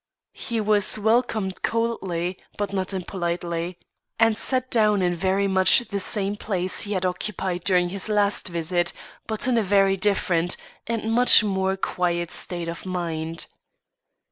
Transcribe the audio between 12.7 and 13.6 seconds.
mind.